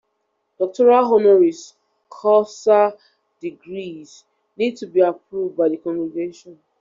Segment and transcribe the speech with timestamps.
[0.57, 1.75] Doctoral honoris
[2.09, 2.97] causa
[3.39, 4.23] degrees
[4.57, 6.59] need to be approved by the Congregation.